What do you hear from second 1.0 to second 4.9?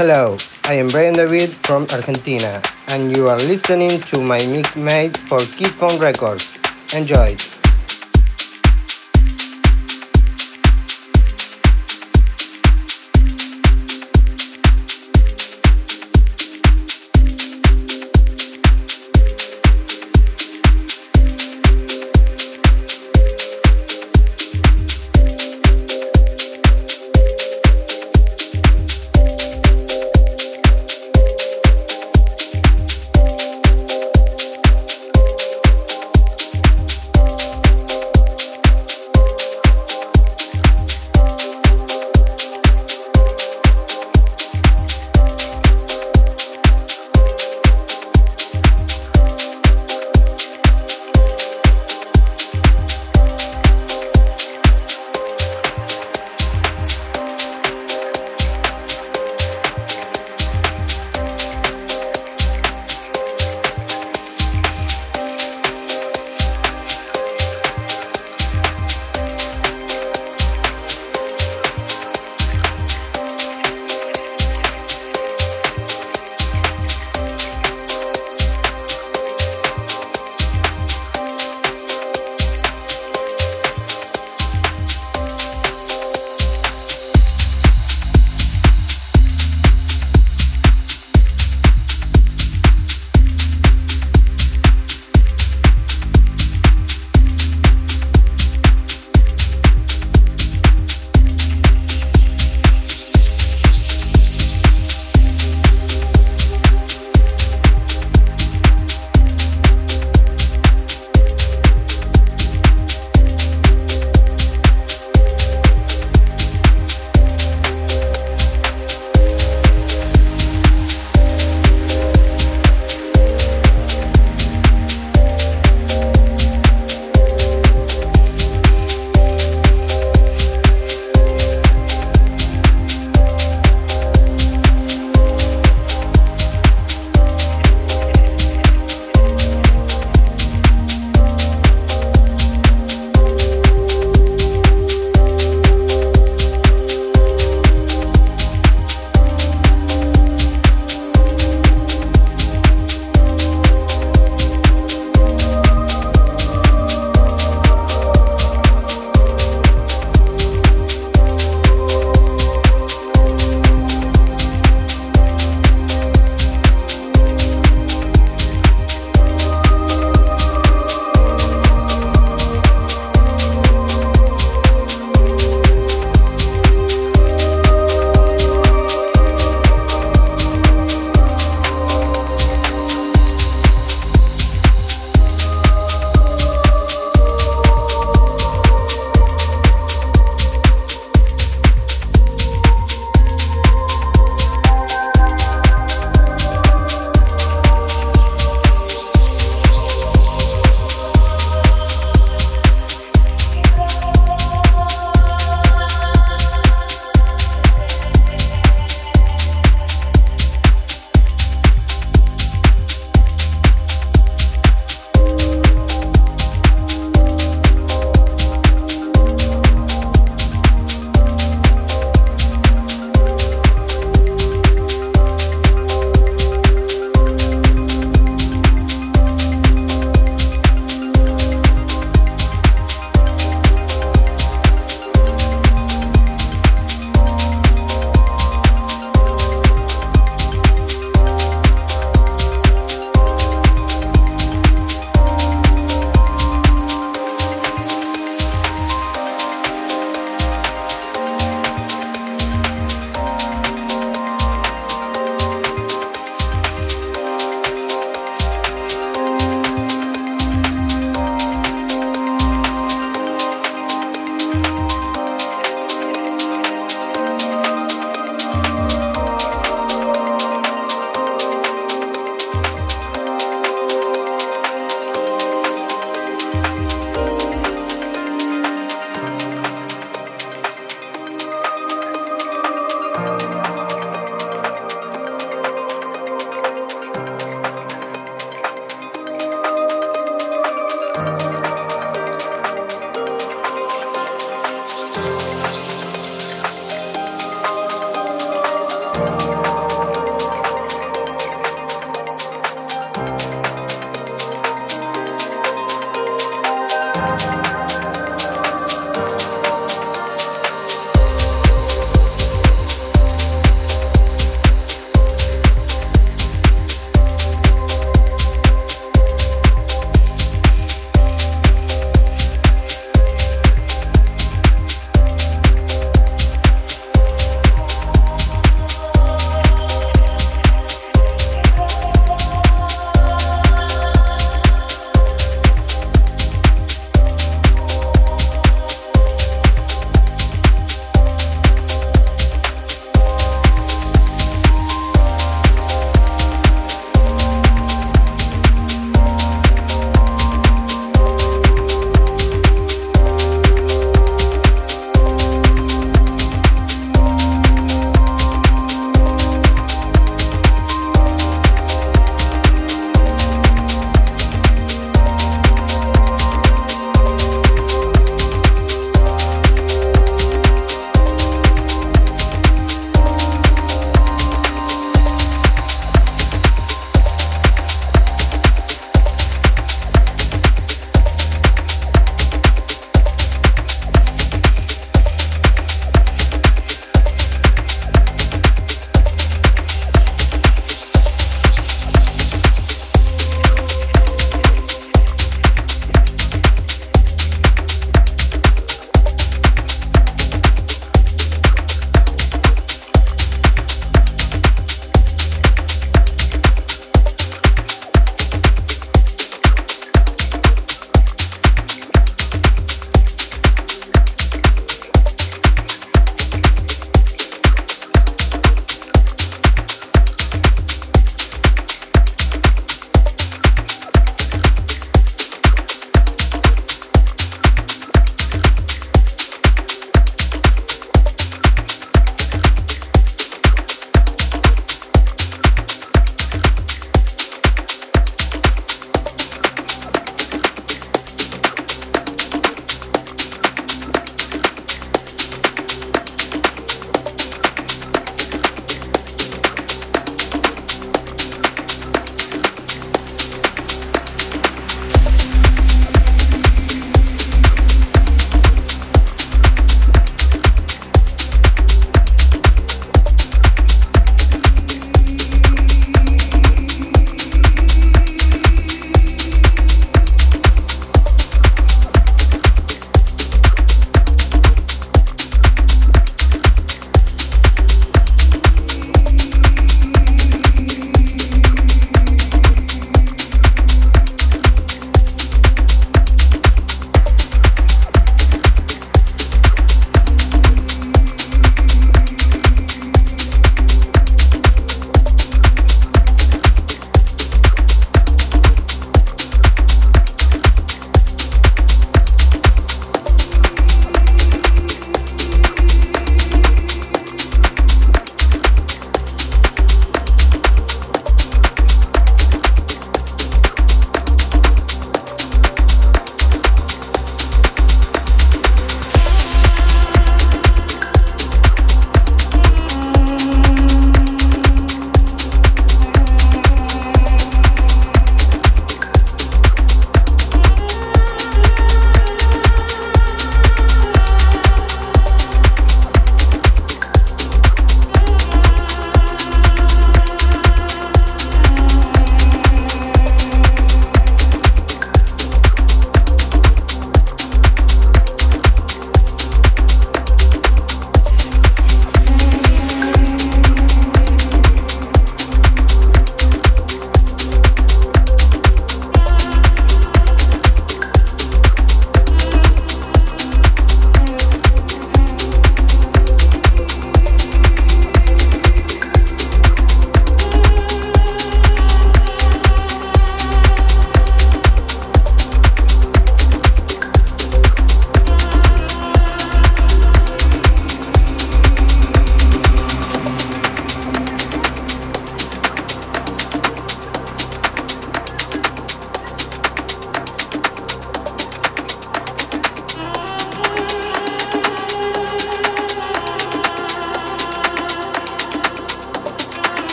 David from Argentina, and you are listening to my mix